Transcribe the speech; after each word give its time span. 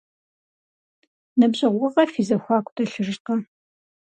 Ныбжьэгъугъэ 1.39 2.03
фи 2.11 2.23
зэхуаку 2.27 2.73
дэлъыжкъэ? 2.75 3.35